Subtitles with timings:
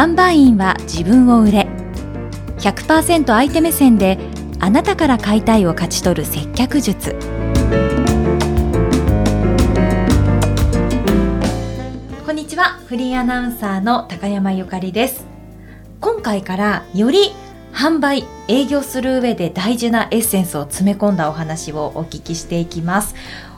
[0.00, 1.66] 販売員は自分を売れ
[2.56, 4.16] 100%相手目線で
[4.58, 7.14] あなたから買いたいを勝ち取る接客術。
[12.24, 15.26] こんにちはフリーアナウンサーの高山ゆかりです。
[16.00, 17.34] 今回からより
[17.74, 23.14] 販売営業する上で大事なエッセンスを詰め込んだお話をお聞きしていきます。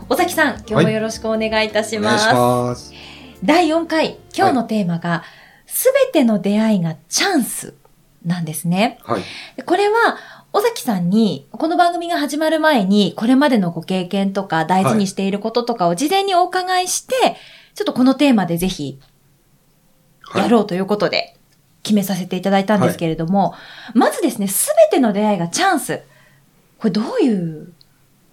[0.09, 2.93] 尾崎さん今日もよろしくお願いいたします,、お願いします。
[3.45, 5.23] 第4回今日のテーマが
[5.75, 7.75] すべ、ての出会いがチャンス
[8.27, 9.23] なんですねはい。
[9.57, 10.19] でこれは、
[10.53, 17.15] 尾崎さんに、この番組が始まる前に、これまでのご経験とか、大事にしていることとかを事前にお伺いして、
[17.75, 18.99] ちょっとこのテーマでぜひ、
[20.21, 21.37] はいやろうということで、
[21.83, 23.55] 決めさせていただいたんですけれども、
[23.95, 26.03] まずですね、すべての出会いがチャンス。
[26.79, 27.73] これどういう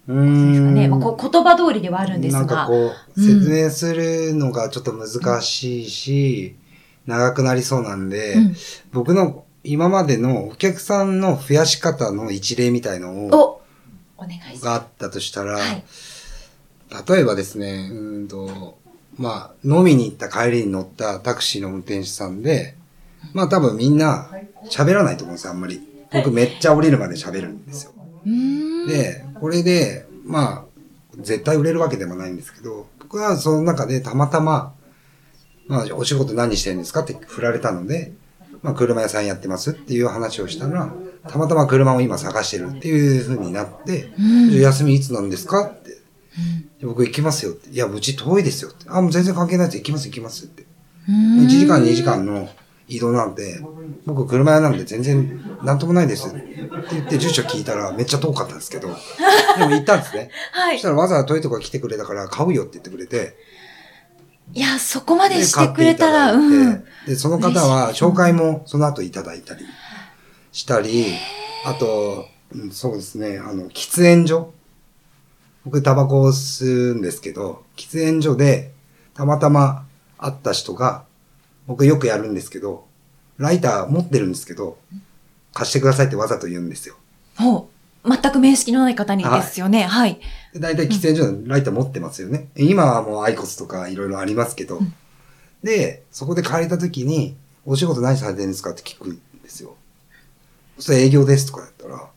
[0.08, 0.86] うことですかね。
[0.88, 2.38] んまあ、こ言葉通りではあるんですが。
[2.40, 6.56] なんかこう、うん説明するのがちょっと難しいし、
[7.06, 8.56] 長くなりそうなんで、うん
[8.92, 13.62] 僕の今までのお客さんの増やし方の一例みたいのを、
[14.16, 14.64] おお願いします。
[14.64, 15.84] があったとしたら、はい。
[17.08, 18.78] 例えばですね、うーんと、
[19.18, 22.74] まあ、飲みに行った帰りに乗ったタクシーの運転手さんで、
[23.34, 24.30] まあ多分みんな
[24.70, 25.86] 喋らないと思うんですよ、あんまり。
[26.10, 27.92] 僕めっちゃ降りるまで喋るんですよ。
[28.88, 30.64] で、これで、まあ、
[31.18, 34.74] 絶対売れるわけでもないんですけど、僕はその中でたまたま、
[35.70, 38.12] まあ、お仕事何してるんですかって振られたので、
[38.62, 40.92] まあ、車屋さんやってますっていう話をしたら、
[41.28, 45.90] たまたま車を今探してるっていう風になって、うん休みいつなんですかって。
[46.80, 47.70] で僕行きますよって。
[47.70, 48.86] いや、うち遠いですよって。
[48.88, 49.78] あ、もう全然関係ないです。
[49.78, 50.62] 行きます行きますって。
[51.08, 52.48] うーん1時間2時間の
[52.88, 53.60] 移動なんで、
[54.04, 56.44] 僕車屋なんで全然なんともないですって
[56.90, 60.30] 言って住所聞いたらめっちゃ遠かったんですけど、でも行ったんですね。
[60.52, 63.36] はいそしたらわざわざ遠いとこ来てくれたから買うよって言ってくれて、
[64.52, 66.84] いや、そこまででしてくれたら、うん。
[67.06, 69.64] で、その方は紹介もその後いただいたり
[70.52, 71.06] したり、
[71.64, 74.52] あと、うんそうですね、あの、喫煙所。
[75.64, 78.72] 僕タバコを吸うんですけど、喫煙所で
[79.14, 79.86] たまたま
[80.18, 81.04] 会った人が、
[81.66, 82.86] 僕よくやるんですけど、
[83.38, 84.78] ライター持ってるんですけど、
[85.52, 86.96] 貸してくださいってわざと言うんですよ。
[88.04, 89.84] 全く面識のない方にですよね。
[89.84, 90.20] はい。
[90.52, 92.48] で大体喫煙所のライター持ってますよね。
[92.56, 94.78] 今はもうアイコスとかいろいろありますけど。
[94.78, 94.94] うん
[95.62, 98.70] で、そこで借りた時に、お仕事何されてるんですか？
[98.70, 99.76] って聞くんですよ。
[100.78, 102.08] それ営業ですとかだったら、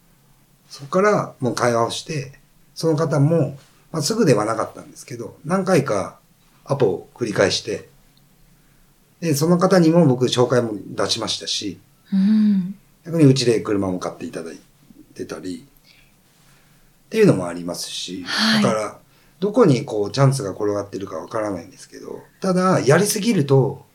[0.69, 2.39] そこからもう会話をして、
[2.73, 3.57] その方も、
[3.91, 6.19] まあ、すぐではなかったんですけど、何回か
[6.63, 7.89] アポを繰り返して、
[9.19, 11.81] で、その方にも僕紹介も出しましたし、
[12.13, 12.75] うん。
[13.05, 14.57] 逆にうちで車も買っていただい
[15.15, 15.67] てたり、
[17.13, 18.97] っていうのもありますし、はいだから、
[19.39, 23.85] どこにこうチャンスが転がってるかわからないんですけど、ただ、やりすぎると、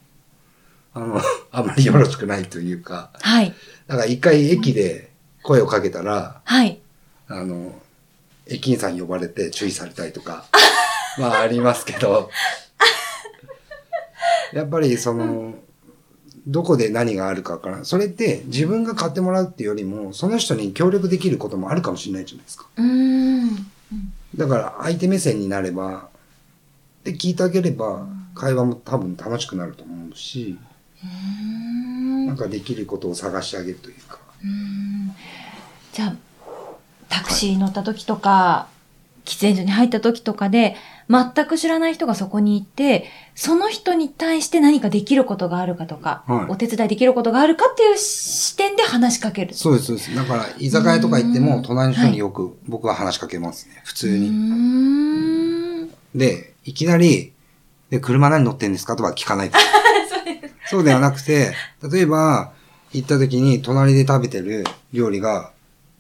[0.95, 1.21] あの、
[1.51, 3.53] あまりよろしくないというか、はい。
[3.89, 5.11] だから一回駅で
[5.43, 6.79] 声をかけたら、はい。
[7.27, 7.75] あの、
[8.47, 10.45] 駅員さん呼ばれて注意されたりとか、
[11.19, 12.31] まあありますけど、
[14.53, 15.57] やっぱりその、
[16.49, 17.85] どこで何があるかわから。
[17.85, 22.67] それって自分が買ってもらうっていうよりも、その人に協力できることもあるかもしれないじゃないですか。
[22.77, 23.69] うーん。
[24.35, 26.09] だから相手目線になれば、
[27.05, 30.59] で聞いてあげれば、会話も多分楽しくなると思うし、
[31.03, 34.19] うーんなんかできることを探してあげるというか。
[34.43, 35.15] うん
[35.93, 36.17] じゃあ、
[37.09, 38.69] タクシー乗った時とか、
[39.29, 40.75] 喫煙所に入った時とかで、
[41.11, 49.55] 全く知らない人がそこにいて、その人に対して何かできることがあるかとか、はいお手伝いできることがあるかっていう視点で話しかける。
[49.55, 50.15] そうです、そうです。
[50.15, 53.83] だから、居酒屋とか行っても、うん隣の人によく僕は話しかけますね。
[53.85, 55.91] 普通に。
[56.15, 57.33] で、いきなり、
[57.91, 58.97] で、車何乗ってんですか？
[58.97, 60.71] とは聞かない です。
[60.71, 61.53] そうではなくて、
[61.91, 62.53] 例えば、
[62.93, 65.53] 行った時に隣で食べてる料理が、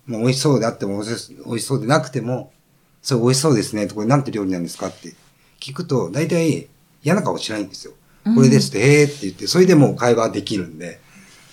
[0.06, 2.50] もう美味しそうであっても美味しそうでなくても、
[3.02, 3.86] それ美味しそうですね。
[3.86, 5.14] とこれなんて料理なんですかって
[5.60, 6.68] 聞くと、大体
[7.02, 7.92] 嫌な顔しないんですよ。
[8.34, 11.00] これですって、へーって言って、それでもう会話できるんで、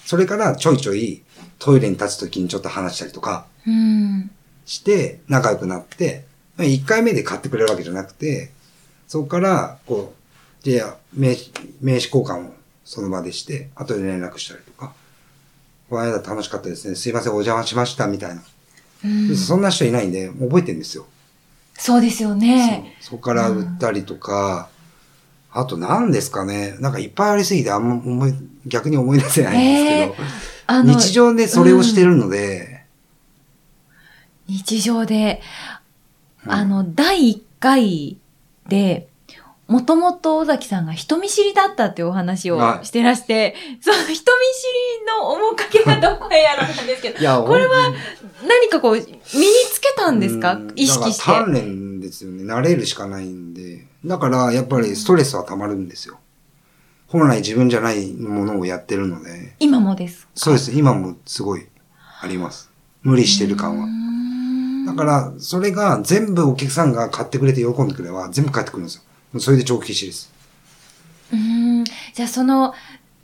[0.06, 1.24] それからちょいちょい
[1.60, 4.30] トイレに立つ時にちょっと話したりとかうん。
[4.66, 6.26] して、仲良くなって、
[6.58, 8.52] 1回目で買ってくれるわけじゃなくて、
[9.08, 12.54] そこから、こう、じゃあ、名刺、名刺交換を
[12.84, 14.94] その場でして、後で連絡したりとか、
[15.90, 16.96] この間楽しかったですね。
[16.96, 18.44] すいません、お邪魔しました、みたいな。
[19.04, 21.06] うんそんな人いないんで、覚えてるんですよ。
[21.78, 22.96] そうですよね。
[23.02, 24.70] そこから売ったりとか、
[25.52, 26.76] あと何ですかね。
[26.80, 28.34] なんかいっぱいありすぎてあんま思い、
[28.66, 30.30] 逆に思い出せないんですけど、
[30.68, 32.84] あの、日常でそれをしてるので、
[34.48, 35.42] 日常で、
[36.46, 36.52] うん。
[36.52, 38.18] あの、第1回
[38.68, 39.08] で、
[39.68, 44.26] もともと尾崎さんが人見知りだったっていうお話をしてらして、その人見知り
[45.08, 47.92] の面影がどこへやらなんですけど、これは
[48.48, 49.16] 何かこう、身に
[49.72, 49.75] つ
[50.06, 50.62] けたんですか？
[50.76, 51.24] 意識して。
[51.24, 52.44] 鍛錬ですよね。
[52.44, 53.88] 慣れるしかないんで。
[54.06, 56.20] だから、やっぱりストレスは溜まるんですよ。
[57.08, 59.56] 本来自分じゃないものをやってるので。
[59.60, 60.72] 今もですそうです。
[60.72, 61.68] 今もすごい
[62.22, 62.70] あります。
[63.04, 63.88] 無理してる感は。
[64.86, 69.04] だから、それが全部お客さんが買ってくれて喜んでくれば全部返ってくるんです
[69.34, 69.40] よ。
[69.40, 70.32] それで長期死です。
[71.34, 71.84] うん。
[71.84, 72.74] じゃあその、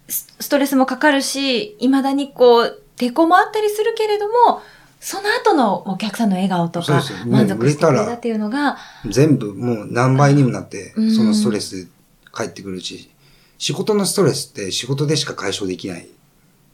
[0.08, 4.62] ストレスもかかるし、未だにこう、抵抗もあったりするけれども、
[5.04, 8.78] その後のお客さんの笑顔とか、満足してくれたっていうのが、
[9.10, 11.90] 全部もう何倍にもなって、そのストレス
[12.32, 13.10] 返ってくるし、
[13.58, 16.08] 仕事のストレスって仕事でしか解消できない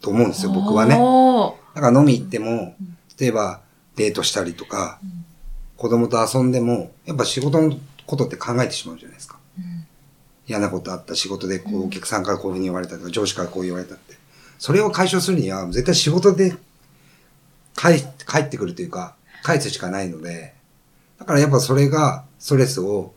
[0.01, 0.95] と思うんですよ、僕はね。
[1.74, 2.75] だから飲み行っても、
[3.18, 3.62] 例えば
[3.95, 5.00] デートしたりとか、
[5.77, 9.39] 子供と遊んでも、やっぱ仕事のことって考えてしまうじゃないですか。
[9.57, 9.88] うん、
[10.47, 14.15] 嫌なことあった仕事でこうお客さんからこういうふうに言われたとか、上司からこう言われたって。
[14.59, 16.56] それを解消するには絶対仕事で
[17.77, 20.56] 帰帰ってくるというか、返すしかないので、
[21.19, 23.13] だからやっぱそれがストレスを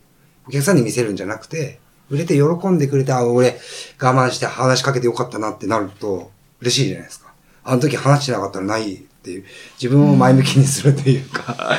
[0.46, 1.80] お客さんに見せるんじゃなくて、
[2.10, 3.58] 売れて喜んでくれて、あ、俺
[4.00, 6.30] 我慢して話しかけてよかったなってなると
[6.60, 7.32] 嬉しいじゃないですか。
[7.64, 9.44] あの時話してなかったらないっていう、
[9.80, 11.52] 自分を前向きにするというか。
[11.52, 11.78] わ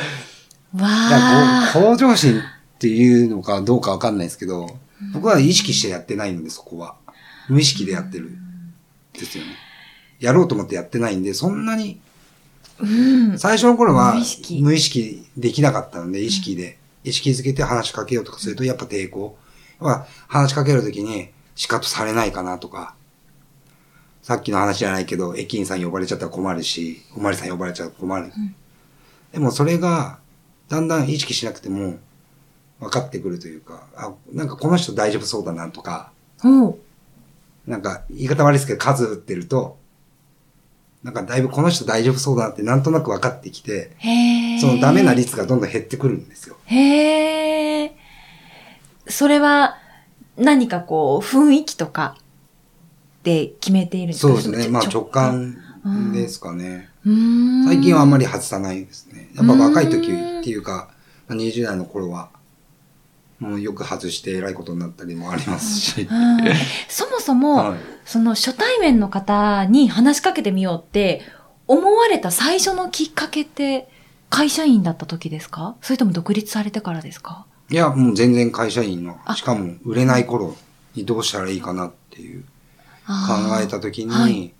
[0.80, 1.70] あ。
[1.74, 2.42] 向上心っ
[2.78, 4.78] ていうのかどうかわかんないですけど、
[5.12, 6.96] 僕は意識してやってないんで、そこは。
[7.48, 8.30] 無意識でやってる。
[9.12, 9.50] ですよね。
[10.20, 12.00] やろうと思ってやってないんで、そんなに、
[13.36, 15.26] 最初の頃は無意識。
[15.36, 19.36] できなかったので、意識で、意識づけて話しかけようとかすると、やっぱ抵抗。
[19.78, 22.94] は話しかけるときに、シカトされないかなとか、
[24.22, 28.32] さっきの話じゃないけど、駅員さん呼ばれちゃったら困るし、おまりさん呼ばれちゃったら困る。
[28.36, 28.54] うん、
[29.32, 30.18] でもそれが、
[30.68, 31.98] だんだん意識しなくても、
[32.78, 36.12] 分かってくるというか、あ、なんかこの人大丈夫そうだなとか、
[37.66, 39.78] なんか言い方悪いですけど数打ってると、
[41.02, 43.96] なんかだいぶこの人大丈夫そうだなってなんとなく分かってきて、
[44.60, 46.56] そのダメな率がどんどん減ってくるんですよ。
[46.66, 47.90] へー。
[49.08, 49.76] それは
[50.36, 52.16] 何かこう雰囲気とか
[53.24, 54.28] で決めているんですか？
[54.28, 54.68] そうですね。
[54.68, 55.56] まあ直感
[56.12, 56.88] ですかね。
[57.04, 59.28] 最近はあんまり外さないですね。
[59.34, 60.90] やっぱ若い時っていうか、
[61.28, 62.30] 20代の頃は
[63.42, 66.08] もうよく外して偉いことになったりもありますし。
[66.88, 71.22] そもそも、はい、その初対面の方に話しかけてみようって
[71.66, 73.88] 思われた最初のきっかけって
[74.30, 75.74] 会社員だった時ですか？
[75.82, 77.44] それとも独立されてからですか？
[77.68, 80.56] いや、もう全然会社員の、しかも売れない頃
[80.94, 82.44] にどうしたらいいかなっていう
[83.06, 84.52] 考えた時に、はい、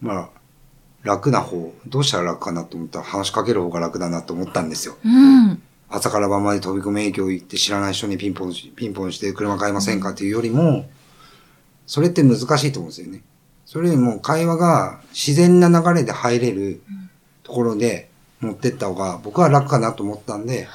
[0.00, 0.28] まあ、
[1.02, 4.96] 楽な方、どうしたら楽かなと思ったら話しかける方が楽だなと思ったんですよ。
[5.04, 10.88] うん朝から晩まで飛び込み営業行って知らない人にピンポンピンポンして車買いませんかっていうよりも、
[11.86, 13.22] それって難しいと思うんですよね。
[13.64, 16.82] それよりも会話が自然な流れで入れる
[17.42, 20.68] ところで持ってった方が僕は楽かなと思ったんで、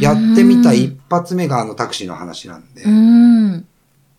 [0.00, 2.84] やってみた一発目があのタクシーの話なんで、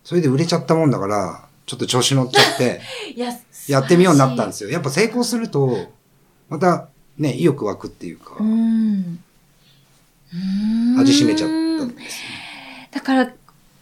[0.03, 2.81] それで売れちゃったもんだから、ちょっと調子乗っちゃって、
[3.67, 4.69] やってみようになったんですよ。
[4.69, 5.91] やっぱ成功すると、
[6.49, 6.87] また
[7.17, 8.37] ね、意欲湧くっていうか。
[10.33, 10.99] うん。
[10.99, 11.55] 味しめちゃった
[11.85, 12.89] んです、ね。
[12.91, 13.33] だから、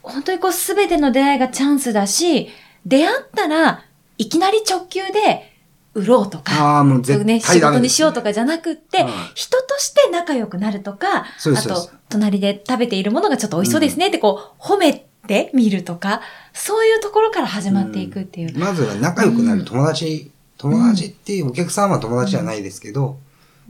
[0.03, 2.49] 本当にこうすべての出会いがチャンスだし、
[2.85, 3.83] 出会ったら
[4.17, 5.53] いきなり直球で
[5.93, 14.93] 売ろうとか、あもう絶対ね、仕事にしようとかじゃなくって、人として仲良くなるとか、あと、隣で食べているものがちょっと美味しそうですねってこう、褒め
[15.27, 16.21] てみるとか、
[16.53, 18.53] そういうところから始まっていくっていう。
[18.53, 19.65] うん、まずは仲良くなる。
[19.65, 23.17] 友達、うん、友達っていう、お客さんは友達じゃないですけど、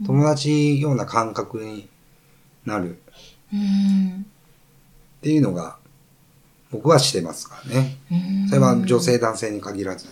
[0.00, 1.88] うん、友達ような感覚に
[2.68, 3.00] なる。
[3.50, 5.76] っていうのが、
[6.70, 7.96] 僕はしてますからね。
[8.48, 10.06] それは女性男性に限らず。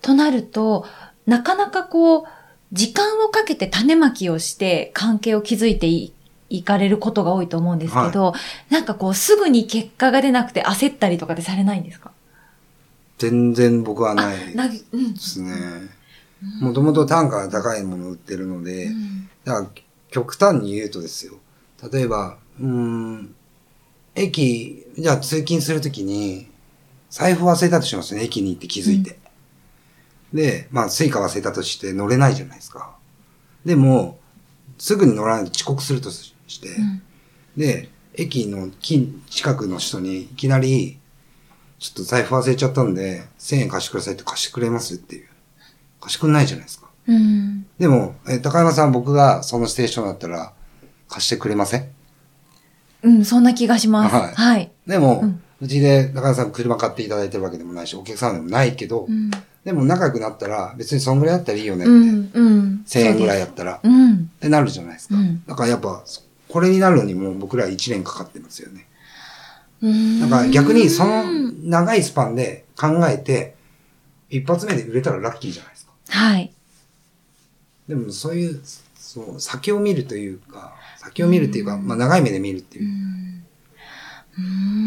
[0.00, 0.86] となると、
[1.26, 2.24] なかなかこう、
[2.72, 6.12] 時間をかけて種まきをして関係を築いてい
[6.48, 8.38] いかれることが多いと思うんですけど、は
[8.70, 12.12] い、なんかこう、すぐに結果が出なくて焦ったりとかでされないんですか？
[13.18, 14.44] 全然僕はないで
[15.16, 15.54] すね。
[16.60, 19.66] もともと単価が高いものを売ってるので、うん、だから
[20.16, 21.34] 極端に言うとですよ。
[21.92, 23.34] 例えば、うん、
[24.14, 26.48] 駅、じゃあ通勤するときに、
[27.10, 29.18] 財布忘れたとしますね、駅に行って気づいて。
[30.32, 32.96] うん、で、まあ、 Suica忘れたとして乗れないじゃないですか。
[33.66, 34.18] でも、
[34.78, 36.32] すぐに乗らないと遅刻するとし
[36.62, 37.02] て、うん、
[37.58, 40.98] で、駅の近近くの人にいきなり、
[41.78, 45.28] ちょっと財布忘れちゃったんで、1000円貸してくださいって貸してくれますっていう。
[46.00, 46.85] 貸してくれないじゃないですか。
[47.08, 50.52] うん、でも、え、高山さん僕がそのステーションだったら
[51.08, 51.88] 貸してくれません？
[53.02, 54.14] うん、そんな気がします。
[54.14, 54.70] はいはい。
[54.86, 59.30] でも、うんうちで中田さん車買っていただいてるわけでもないし、お客さんでもないけど、うん。
[59.64, 61.90] でも仲良くなったら別にそんぐらいだったらいいよねって。
[61.90, 62.30] うん。
[62.34, 62.84] うん。
[62.86, 63.46] 1000円ぐらいや。
[63.46, 63.76] やったら。
[63.76, 64.26] っうん。
[64.38, 65.14] てなるじゃないですか。
[65.14, 66.04] うんだからやっぱ、
[66.50, 68.86] これになるのにもう僕ら1年かかってますよね。
[69.80, 70.20] うん。
[70.20, 71.24] だから逆にその
[71.62, 73.54] 長いスパンで考えて、
[74.28, 75.92] 一発目で売れたらラッキーじゃないですか。
[76.08, 76.52] はい。
[77.88, 78.60] でもそういう、
[78.96, 82.88] そう、先を見るというか、先を見るっていうか、まあ長い目で見るっていうう。
[82.88, 83.46] ん。
[84.38, 84.40] う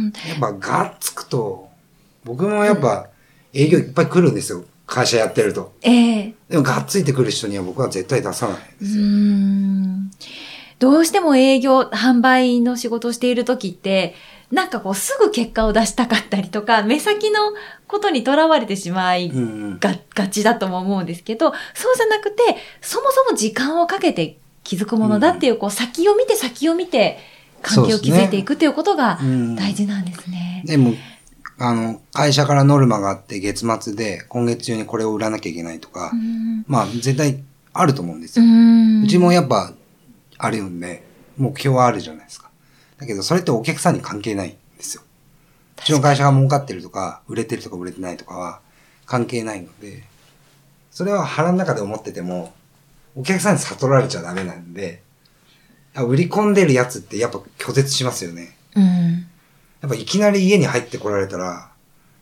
[0.07, 0.13] ん。
[0.27, 1.69] やっぱがっつくと、
[2.23, 3.07] 僕もやっぱ
[3.53, 4.65] 営業いっぱい来るんですよ。
[4.85, 5.73] 会社やってると。
[5.81, 9.05] ええでもがっついてくる人には僕は絶対出さないでうすよ。
[9.05, 10.11] ん。
[10.79, 14.15] どうしても営業、販売の仕事をしている時って、
[14.51, 17.39] なんかこうすぐ結果を出したかったりとか、目先の
[17.87, 19.41] ことにとらわれてしまいうんう
[19.75, 19.79] ん。
[19.79, 22.41] が、がちだとも思うんですけど、そうじゃなくて、
[22.81, 27.19] そもそも時間をかけて気づくものだっていう、こう先を見て先を見て、
[27.61, 30.63] 関係を築いていくっていうことがうん大事なんですね。
[30.65, 30.93] でも、
[31.59, 38.49] あの、会社からノルマがあって月末で今月中にこれを売らなきゃいけないとかう、んまあ絶対あると思うんですうよ。
[38.49, 39.73] んうちもやっぱ
[40.37, 41.03] あるんで、
[41.37, 42.48] 目標はあるじゃないですか。
[42.99, 45.03] だけどそれってお客さんに関係ないんですよ。
[45.79, 48.59] うちの会社が儲かってるとか、売れてるとか売れてないとかは
[49.05, 50.03] 関係ないので、
[50.91, 52.53] それは腹の中で思ってても、
[53.15, 55.01] お客さんに悟られちゃダメなんで、
[55.95, 58.55] 売り込んでるやつってやっぱ拒絶しますよね。
[58.75, 59.27] うん。
[59.81, 61.71] やっぱいきなり家に入ってこられたら、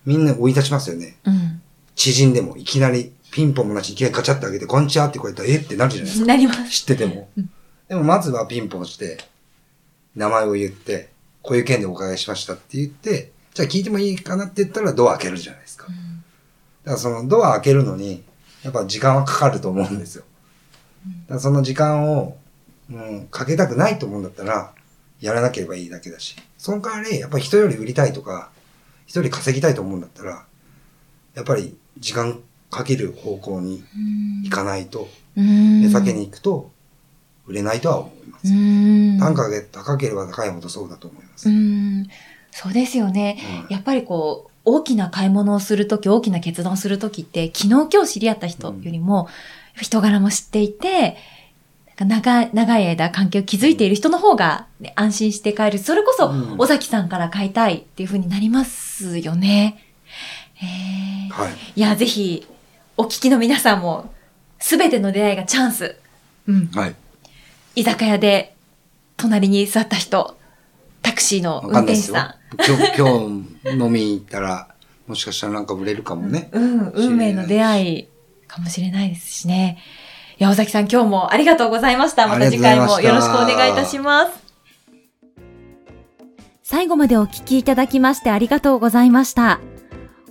[0.06, 1.18] みんな追い立ちますよね。
[1.26, 1.62] うん。
[1.96, 6.26] 知人でもいきなりピンポンもなし、いきなりガチャって開けて、こんにちはってこうやったら、えってなるじゃないですか。
[6.28, 6.70] なります。
[6.70, 7.30] 知ってても。
[7.90, 9.18] でもまずはピンポンして、
[10.18, 11.10] 名前を言って、
[11.44, 15.86] こういう件でお伺いしましたって言って、じゃあ聞いてもいいかなって言ったらドア開けるじゃないですか。
[15.86, 18.24] だからそのドア開けるのに、
[18.64, 20.24] やっぱ時間はかかると思うんですよ。
[21.06, 22.36] だからその時間を、
[22.92, 24.74] うん、かけたくないと思うんだったら、
[25.22, 26.36] やらなければいいだけだし。
[26.58, 28.50] その代わり、やっぱり人より売りたいとか、
[29.06, 30.46] 人より稼ぎたいと思うんだったら、
[31.36, 32.40] やっぱり時間
[32.72, 33.84] かける方向に
[34.44, 35.82] 行かないと、うん。
[35.82, 36.72] 目先に行くと、
[37.48, 38.48] 売れないとは思います。
[38.48, 39.18] うん。
[39.20, 41.50] 単価が高ければ高いほどそうだと思います。
[41.50, 42.08] うん。
[42.52, 43.38] そうですよね。
[43.70, 49.30] うんやっぱりこう、大きな買い物をするとき、大きな決断をするときって、昨日今日知り合った人よりも、
[49.76, 51.18] 人柄も知っていて、
[52.00, 55.80] 長い、長い間関係を築いている人の方が、ね、安心して帰る。
[55.80, 59.84] それこそ、うん尾崎さんから買いたいっていう風になりますよね。
[60.56, 61.54] へーはい。
[61.76, 62.46] いや、ぜひ、
[62.98, 64.14] お聞きの皆さんも、
[64.60, 65.96] すべての出会いがチャンス。
[66.48, 66.68] うん。
[66.74, 66.96] はい。
[67.78, 68.56] 居酒屋で、
[69.18, 70.36] 隣に座った人、
[71.04, 72.56] タクシーの運転手さん。。
[72.66, 74.70] 今日、今日飲みに行ったら、
[75.06, 76.50] もしかしたらなんか売れるかもね。
[76.54, 78.08] うん、運命の出会い
[78.48, 79.78] かもしれないですしね。
[80.40, 82.28] いや、尾崎さん今日もありがとうございました。
[82.28, 84.32] また次回もよろしくお願いいたします。
[86.64, 89.60] 最後までお聞きいただきましてありがとうございました。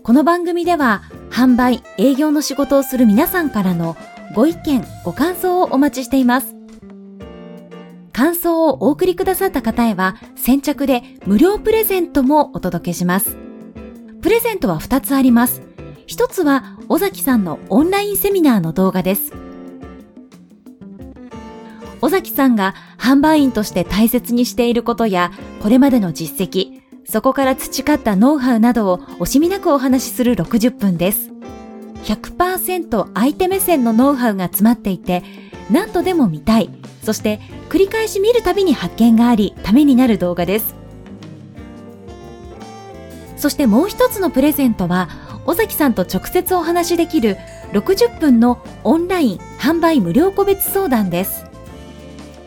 [0.02, 3.96] この番組では、販売、営業の仕事をする皆さんからの
[4.34, 6.55] ご意見、ご感想をお待ちしています。
[8.16, 13.36] 感想をお送りくださった方へは、先着で無料プレゼントもお届けします。
[14.22, 15.60] プレゼントは2つあります。
[16.06, 19.34] 一つは尾崎さんのオンラインセミナーの動画です。
[22.00, 25.30] 尾崎さんが販売員として大切にしていることや、
[25.62, 31.32] これまでの実績、そこから培ったノウハウなどを惜しみなくお話しする60分です。
[32.04, 35.22] 100%相手目線のノウハウが詰まっていて、
[35.70, 36.70] 何度でも見たい、
[37.06, 40.74] そして繰り返し見るたびに発見があり、ためになる動画です。
[43.36, 45.08] そしてもう一つのプレゼントは、
[45.46, 47.36] 尾崎さんと直接お話しできる
[47.74, 51.44] 60分のオンライン販売無料個別相談です。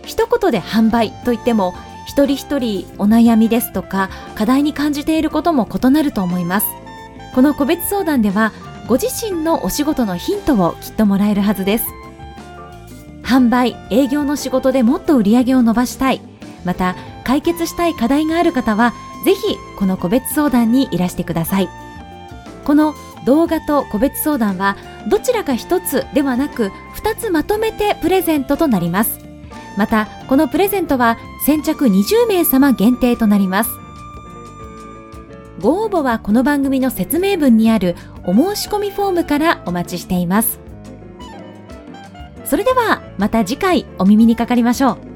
[0.03, 1.73] 一言で販売といっても、
[2.05, 6.67] 一人一人お悩みですとか課題に感じていることも異なると思います。
[7.33, 8.51] この個別相談では、
[8.89, 11.85] ご自身のお仕事のヒントをきっともらえるはずです。
[13.29, 16.19] 販売、営業の仕事でもっと売り上げを伸ばしたい、
[16.65, 18.91] また解決したい課題がある方は、
[19.23, 21.69] ぜひこの個別相談にいらしてください。
[22.65, 22.95] この
[23.27, 24.77] 動画と個別相談は
[25.11, 29.19] どちらか一つではなく二つまとめてプレゼントとなります。
[29.77, 33.69] また、このプレゼントは先着20名様限定となります。
[35.61, 37.95] ご応募はこの番組の説明文にある
[38.25, 40.68] お申し込みフォームからお待ちしています。
[42.49, 45.08] それではまた次回お耳にかかりましょう。